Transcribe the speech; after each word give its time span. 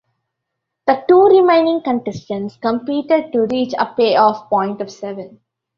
The 0.87 1.03
two 1.07 1.25
remaining 1.25 1.83
contestants 1.83 2.57
competed 2.57 3.31
to 3.33 3.41
reach 3.41 3.75
a 3.77 3.85
payoff 3.95 4.49
point 4.49 4.81
of 4.81 4.89
seven. 4.89 5.39